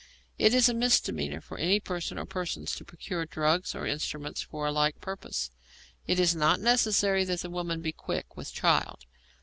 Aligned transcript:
It 0.39 0.55
is 0.55 0.67
a 0.67 0.73
misdemeanour 0.73 1.41
for 1.41 1.59
any 1.59 1.79
person 1.79 2.17
or 2.17 2.25
persons 2.25 2.73
to 2.73 2.83
procure 2.83 3.23
drugs 3.27 3.75
or 3.75 3.85
instruments 3.85 4.41
for 4.41 4.65
a 4.65 4.71
like 4.71 4.99
purpose. 4.99 5.51
It 6.07 6.19
is 6.19 6.35
not 6.35 6.59
necessary 6.59 7.23
that 7.25 7.41
the 7.41 7.51
woman 7.51 7.83
be 7.83 7.91
quick 7.91 8.35
with 8.35 8.51
child. 8.51 9.05